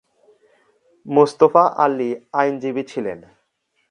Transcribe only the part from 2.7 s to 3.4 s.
ছিলেন।